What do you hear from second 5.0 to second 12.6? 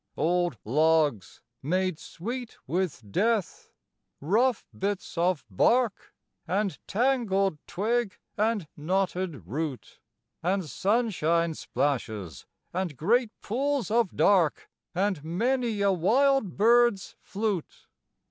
of bark; And tangled twig and knotted root; And sunshine splashes